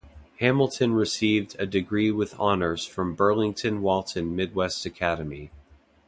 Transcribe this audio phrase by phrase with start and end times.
[0.39, 5.51] Hamilton received a degree with honors from Burlington Walton Midwest Academy.